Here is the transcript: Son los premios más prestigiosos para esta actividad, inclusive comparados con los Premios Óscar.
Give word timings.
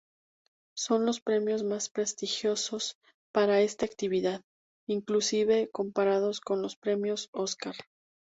Son 0.75 1.05
los 1.05 1.19
premios 1.21 1.61
más 1.61 1.89
prestigiosos 1.91 2.97
para 3.31 3.59
esta 3.61 3.85
actividad, 3.85 4.41
inclusive 4.87 5.69
comparados 5.69 6.41
con 6.41 6.63
los 6.63 6.75
Premios 6.75 7.29
Óscar. 7.33 7.75